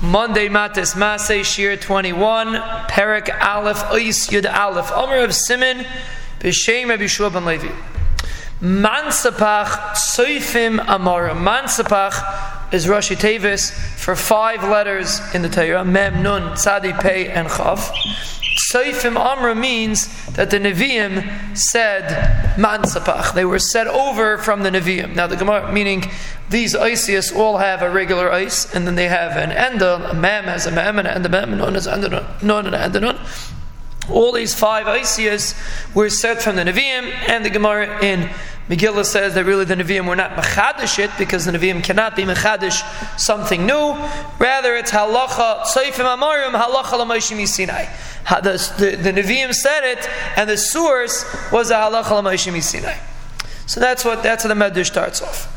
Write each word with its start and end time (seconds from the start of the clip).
Monday 0.00 0.48
Matis 0.48 0.94
Masay 0.94 1.44
Shir 1.44 1.76
21, 1.76 2.54
Perik 2.88 3.28
Aleph 3.42 3.78
Ois 3.90 4.30
Yud 4.30 4.48
Aleph, 4.48 4.92
Omer 4.92 5.24
of 5.24 5.34
Simon, 5.34 5.84
B'Shem 6.38 6.88
Rabbi 6.88 7.06
Shua 7.06 7.30
ben 7.30 7.44
Levi. 7.44 7.68
Mansapach 8.60 9.96
Soifim 9.96 10.78
Amara. 10.78 11.34
Mansapach 11.34 12.72
is 12.72 12.86
Rashi 12.86 13.16
Tevis 13.16 13.72
for 13.98 14.14
five 14.14 14.62
letters 14.62 15.20
in 15.34 15.42
the 15.42 15.48
Torah, 15.48 15.84
Mem, 15.84 16.22
Nun, 16.22 16.52
Tzadi, 16.52 16.96
Pei, 17.00 17.28
and 17.28 17.48
Chav. 17.48 18.37
Soifim 18.72 19.16
Amra 19.16 19.54
means 19.54 20.08
that 20.32 20.50
the 20.50 20.58
Nevi'im 20.58 21.56
said 21.56 22.56
Mansapach. 22.56 23.32
They 23.32 23.44
were 23.44 23.58
set 23.58 23.86
over 23.86 24.36
from 24.36 24.62
the 24.62 24.70
Nevi'im. 24.70 25.14
Now 25.14 25.26
the 25.26 25.36
Gemara, 25.36 25.72
meaning 25.72 26.10
these 26.50 26.74
Isius 26.74 27.34
all 27.34 27.58
have 27.58 27.80
a 27.82 27.90
regular 27.90 28.30
ice, 28.30 28.74
and 28.74 28.86
then 28.86 28.94
they 28.94 29.08
have 29.08 29.36
an 29.36 29.50
enda, 29.50 30.10
a 30.10 30.14
mem 30.14 30.44
has 30.44 30.66
a 30.66 30.70
mem, 30.70 30.98
and 30.98 31.08
an 31.08 31.22
enda 31.22 31.30
mem, 31.30 31.52
and 31.52 31.58
nun 31.60 31.76
an 31.76 31.82
enda 31.82 32.40
nun, 32.42 32.74
and. 32.74 33.18
All 34.10 34.32
these 34.32 34.54
five 34.54 34.86
Isias 34.86 35.54
were 35.94 36.10
set 36.10 36.42
from 36.42 36.56
the 36.56 36.64
Nevi'im, 36.64 37.10
and 37.28 37.44
the 37.44 37.50
Gemara 37.50 38.02
in 38.04 38.28
Megillah 38.68 39.04
says 39.04 39.34
that 39.34 39.44
really 39.44 39.64
the 39.64 39.74
Nevi'im 39.74 40.06
were 40.06 40.16
not 40.16 40.32
Mechadish 40.32 40.98
it, 40.98 41.10
because 41.18 41.46
the 41.46 41.52
Nevi'im 41.52 41.82
cannot 41.82 42.14
be 42.16 42.22
Mechadish 42.24 43.18
something 43.18 43.64
new. 43.64 43.94
Rather, 44.38 44.76
it's 44.76 44.90
Halacha, 44.90 45.62
Seifim 45.62 46.04
Amorim, 46.04 46.52
Halacha 46.52 46.98
L'Moshe 46.98 47.34
MiSinai. 47.36 47.88
The, 48.42 48.74
the, 48.78 48.96
the 48.96 49.12
Nevi'im 49.12 49.54
said 49.54 49.84
it, 49.84 50.08
and 50.36 50.50
the 50.50 50.58
source 50.58 51.24
was 51.50 51.68
the 51.68 51.74
Halacha 51.74 52.22
L'Moshe 52.22 52.52
MiSinai. 52.52 52.98
So 53.66 53.80
that's 53.80 54.04
what 54.04 54.22
that's 54.22 54.44
how 54.44 54.48
the 54.48 54.54
Medrash 54.54 54.86
starts 54.86 55.20
off. 55.20 55.54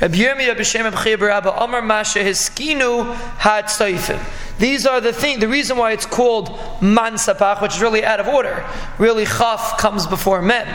Rabbi 0.00 0.16
Yirmiyah 0.16 0.54
b'Shem 0.54 1.20
Rabbi 1.20 1.64
Amar 1.64 1.80
Masha 1.80 2.18
Hiskinu 2.18 3.14
Had 3.38 3.66
Seifim. 3.66 4.22
These 4.58 4.86
are 4.86 5.00
the 5.00 5.12
thing. 5.12 5.40
The 5.40 5.48
reason 5.48 5.76
why 5.78 5.92
it's 5.92 6.06
called 6.06 6.48
mansapach, 6.80 7.62
which 7.62 7.76
is 7.76 7.82
really 7.82 8.04
out 8.04 8.20
of 8.20 8.28
order. 8.28 8.64
Really, 8.98 9.24
chaf 9.24 9.78
comes 9.78 10.06
before 10.06 10.42
mem, 10.42 10.66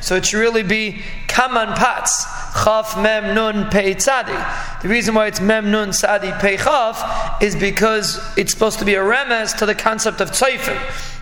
so 0.00 0.16
it 0.16 0.26
should 0.26 0.40
really 0.40 0.62
be 0.62 1.02
kaman 1.38 1.72
pats. 1.74 2.24
Chaf 2.64 3.00
mem 3.00 3.32
nun 3.32 3.70
pei 3.70 3.94
tzadi. 3.94 4.82
The 4.82 4.88
reason 4.88 5.14
why 5.14 5.28
it's 5.28 5.40
mem 5.40 5.70
nun 5.70 5.90
tzadi 5.90 6.36
pei 6.40 6.56
chaf 6.56 7.40
is 7.40 7.54
because 7.54 8.20
it's 8.36 8.52
supposed 8.52 8.80
to 8.80 8.84
be 8.84 8.96
a 8.96 9.00
remez 9.00 9.56
to 9.58 9.66
the 9.66 9.74
concept 9.74 10.20
of 10.20 10.32
tzayfim. 10.32 10.78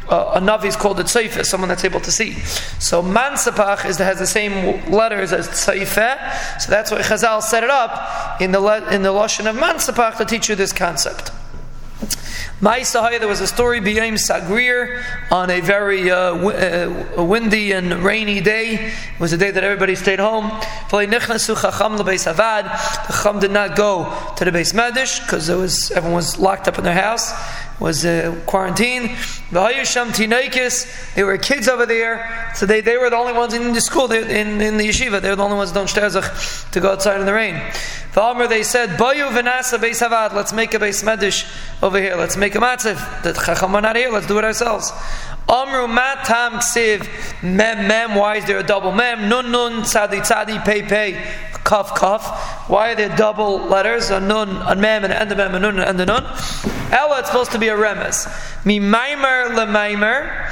Uh, 0.08 0.32
a 0.36 0.40
Navi 0.40 0.66
is 0.66 0.76
called 0.76 1.00
a 1.00 1.02
tzayfe, 1.02 1.44
someone 1.44 1.68
that's 1.68 1.84
able 1.84 2.00
to 2.00 2.12
see. 2.12 2.32
So 2.78 3.02
mansapach 3.02 3.84
is 3.84 3.98
has 3.98 4.18
the 4.18 4.26
same 4.26 4.90
letters 4.90 5.32
as 5.32 5.48
tzayfe, 5.48 6.60
so 6.60 6.70
that's 6.70 6.90
why 6.90 7.02
Chazal 7.02 7.42
set 7.42 7.62
it 7.62 7.70
up 7.70 8.40
in 8.40 8.52
the 8.52 8.60
in 8.94 9.02
the 9.02 9.10
lashon 9.10 9.50
of 9.50 9.56
mansapach 9.56 10.16
to 10.16 10.24
teach 10.24 10.48
you 10.48 10.54
this 10.54 10.72
concept. 10.72 11.30
Ma'isahaya, 12.60 13.18
there 13.18 13.28
was 13.28 13.42
a 13.42 13.46
story 13.46 13.80
B'yam 13.80 14.14
Sagrir 14.14 15.04
on 15.30 15.50
a 15.50 15.60
very 15.60 16.10
uh, 16.10 16.32
w- 16.32 16.56
uh, 16.56 17.22
windy 17.22 17.72
and 17.72 17.92
rainy 18.02 18.40
day. 18.40 18.76
It 18.76 19.20
was 19.20 19.34
a 19.34 19.36
day 19.36 19.50
that 19.50 19.62
everybody 19.62 19.94
stayed 19.94 20.20
home. 20.20 20.48
The 20.88 20.96
Chacham 23.08 23.40
did 23.40 23.50
not 23.50 23.76
go 23.76 24.10
to 24.36 24.44
the 24.46 24.52
base 24.52 24.72
Medish 24.72 25.20
because 25.20 25.50
was 25.56 25.90
everyone 25.90 26.16
was 26.16 26.38
locked 26.38 26.66
up 26.66 26.78
in 26.78 26.84
their 26.84 26.94
house 26.94 27.30
was 27.78 28.04
uh, 28.04 28.34
quarantined. 28.46 29.16
There 29.50 31.26
were 31.26 31.38
kids 31.38 31.68
over 31.68 31.86
there, 31.86 32.52
so 32.54 32.66
they, 32.66 32.80
they 32.80 32.96
were 32.96 33.10
the 33.10 33.16
only 33.16 33.32
ones 33.32 33.54
in 33.54 33.72
the 33.72 33.80
school, 33.80 34.10
in, 34.12 34.60
in 34.60 34.76
the 34.76 34.88
yeshiva. 34.88 35.20
They 35.20 35.28
were 35.30 35.36
the 35.36 35.42
only 35.42 35.56
ones 35.56 35.72
don't 35.72 35.88
to 35.88 36.80
go 36.80 36.92
outside 36.92 37.20
in 37.20 37.26
the 37.26 37.34
rain. 37.34 37.60
Amr, 38.16 38.46
they 38.46 38.62
said, 38.62 38.90
Bayu 38.98 39.28
v'nasa 39.28 39.78
beis 39.78 40.06
havad, 40.06 40.32
let's 40.32 40.52
make 40.54 40.72
a 40.72 40.78
beis 40.78 41.04
medish 41.04 41.44
over 41.82 42.00
here, 42.00 42.16
let's 42.16 42.36
make 42.36 42.54
a 42.54 42.58
matziv. 42.58 43.22
The 43.22 43.34
chacham 43.34 43.74
are 43.74 43.82
not 43.82 43.94
here, 43.94 44.10
let's 44.10 44.26
do 44.26 44.38
it 44.38 44.44
ourselves. 44.44 44.90
Amru 45.48 45.86
matam 45.86 46.54
ksiv 46.54 47.06
mem 47.42 47.86
mem, 47.86 48.14
why 48.14 48.36
is 48.36 48.46
there 48.46 48.58
a 48.58 48.62
double 48.62 48.90
mem? 48.90 49.28
Nun 49.28 49.52
nun 49.52 49.82
tzadi 49.82 50.20
tzadi 50.20 50.64
pei 50.64 50.82
pei 50.82 51.22
kaf 51.66 51.94
kaf. 51.94 52.68
Why 52.70 52.92
are 52.92 52.94
there 52.94 53.14
double 53.14 53.58
letters? 53.58 54.10
A 54.10 54.20
nun, 54.20 54.48
a 54.48 54.74
mem, 54.74 55.04
and 55.04 55.32
a 55.32 55.36
mem, 55.36 55.54
a 55.54 55.58
nun, 55.58 55.78
and 55.80 56.00
a 56.00 56.06
nun. 56.06 56.24
Ella, 56.92 57.18
it's 57.18 57.28
supposed 57.28 57.52
to 57.52 57.58
be 57.58 57.68
a 57.68 57.76
remes. 57.76 58.26
Mi 58.64 58.78
maimer 58.78 59.54
le 59.54 59.66
maimer 59.66 60.50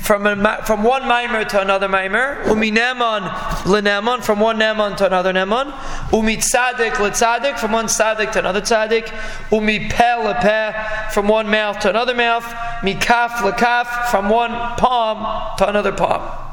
from 0.00 0.26
a, 0.26 0.62
from 0.66 0.82
one 0.82 1.06
mimer 1.06 1.44
to 1.44 1.60
another 1.60 1.88
mimer, 1.88 2.42
umi 2.48 2.72
nemon 2.72 4.22
from 4.24 4.40
one 4.40 4.58
nemon 4.58 4.96
to 4.96 5.06
another 5.06 5.32
nemon, 5.32 5.66
umi 6.12 6.36
tzadik 6.36 7.58
from 7.58 7.70
one 7.70 7.86
tzadik 7.86 8.32
to 8.32 8.40
another 8.40 8.60
tzadik, 8.60 9.08
umi 9.52 9.88
pe 9.88 10.14
lepe 10.16 11.12
from 11.12 11.28
one 11.28 11.48
mouth 11.48 11.78
to 11.78 11.88
another 11.88 12.14
mouth, 12.14 12.44
mi 12.82 12.94
kaf 12.94 13.30
lekaf 13.44 14.10
from 14.10 14.28
one 14.28 14.50
palm 14.76 15.56
to 15.56 15.68
another 15.68 15.92
palm. 15.92 16.43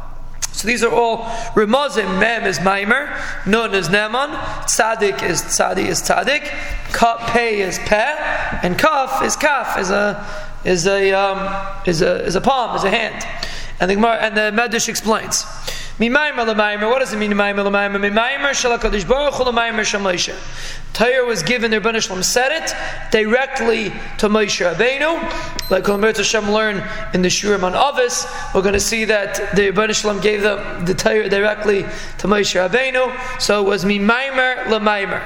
So 0.53 0.67
these 0.67 0.83
are 0.83 0.93
all 0.93 1.23
remazim. 1.55 2.19
Mem 2.19 2.43
is 2.43 2.59
maimer, 2.59 3.17
nun 3.45 3.73
is 3.73 3.87
nemon, 3.89 4.31
tzadik 4.65 5.23
is 5.23 5.41
tzadi 5.41 5.87
is 5.87 6.01
tzadik, 6.01 6.43
kaf 6.91 7.31
pei 7.31 7.61
is 7.61 7.79
pe, 7.79 8.15
and 8.63 8.77
kaf 8.77 9.23
is 9.23 9.35
kaf 9.35 9.79
is 9.79 9.89
a 9.89 10.25
is 10.63 10.85
a 10.87 11.11
um, 11.13 11.81
is 11.85 12.01
a 12.01 12.23
is 12.25 12.35
a 12.35 12.41
palm, 12.41 12.75
is 12.75 12.83
a 12.83 12.89
hand. 12.89 13.25
And 13.79 13.89
the 13.89 13.95
Gemara, 13.95 14.17
and 14.17 14.37
the 14.37 14.51
Medrash 14.51 14.89
explains. 14.89 15.45
What 16.09 16.99
does 16.99 17.13
it 17.13 17.17
mean? 17.17 17.31
Torah 20.93 21.25
was 21.25 21.43
given, 21.43 21.71
their 21.71 21.79
Banishlam 21.79 22.23
said 22.23 22.51
it 22.51 22.73
directly 23.11 23.89
to 24.17 24.27
Moshe 24.27 24.65
Rabbeinu. 24.65 25.69
Like 25.69 25.83
Kol 25.83 25.99
Hashem 25.99 26.51
learn 26.51 26.83
in 27.13 27.21
the 27.21 27.27
Shurim 27.27 27.63
on 27.63 27.75
Avis, 27.75 28.25
we're 28.53 28.61
going 28.61 28.73
to 28.73 28.79
see 28.79 29.05
that 29.05 29.55
the 29.55 29.71
Banishlam 29.71 30.21
gave 30.21 30.41
them 30.41 30.85
the 30.85 30.93
Torah 30.93 31.29
directly 31.29 31.83
to 31.83 32.27
Moshe 32.27 32.55
Rabbeinu. 32.55 33.39
So 33.39 33.63
it 33.63 33.69
was 33.69 33.85
Mimaimer 33.85 34.65
Lemaimer. 34.65 35.21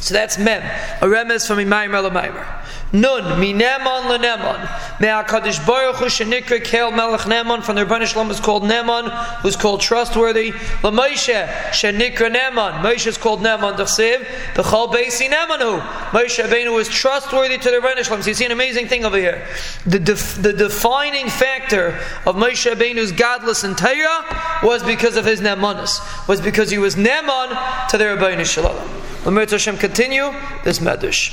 So 0.00 0.14
that's 0.14 0.38
Mem, 0.38 0.62
a 1.02 1.06
remez 1.06 1.46
from 1.46 1.58
Mimaimer 1.58 2.08
Lemaimer. 2.08 2.46
Nun, 2.92 3.22
minemon 3.40 4.02
lenemon. 4.10 5.00
Me'akadosh 5.00 5.64
Baruch 5.64 5.96
Hu 5.96 6.06
shenikra 6.06 6.62
kel 6.62 6.90
melech 6.90 7.20
nemon. 7.20 7.62
From 7.62 7.76
the 7.76 7.84
Rebbeinu 7.84 8.06
Shalom 8.06 8.30
is 8.32 8.40
called 8.40 8.64
Nemon, 8.64 9.10
who's 9.42 9.54
called 9.54 9.80
trustworthy. 9.80 10.50
le 10.50 10.90
LaMoshe 10.90 11.46
shenikra 11.70 12.34
nemon. 12.34 12.80
Moshe 12.82 13.06
is 13.06 13.16
called 13.16 13.40
Nemon. 13.40 13.76
Dachsev 13.76 14.24
b'chol 14.54 14.92
beisi 14.92 15.28
nemonu. 15.28 15.80
Moshe 16.10 16.44
Rabbeinu 16.44 16.74
was 16.74 16.88
trustworthy 16.88 17.58
to 17.58 17.70
the 17.70 17.76
Rebbeinu 17.76 18.04
Shalom. 18.04 18.22
So 18.22 18.30
you 18.30 18.34
see 18.34 18.46
an 18.46 18.52
amazing 18.52 18.88
thing 18.88 19.04
over 19.04 19.16
here. 19.16 19.46
The, 19.86 20.00
def, 20.00 20.42
the 20.42 20.52
defining 20.52 21.28
factor 21.28 21.90
of 22.26 22.34
Moshe 22.34 22.68
Rabbeinu's 22.68 23.12
godless 23.12 23.62
and 23.62 23.78
Torah 23.78 24.24
was 24.64 24.82
because 24.82 25.14
of 25.14 25.24
his 25.24 25.40
Nemonis. 25.40 26.00
Was 26.26 26.40
because 26.40 26.70
he 26.70 26.78
was 26.78 26.96
Nemon 26.96 27.88
to 27.90 27.98
the 27.98 28.04
Rebbeinu 28.04 28.44
Shalom. 28.44 28.76
Lamert 29.22 29.50
Hashem 29.50 29.76
continue 29.76 30.32
this 30.64 30.78
medrash. 30.78 31.28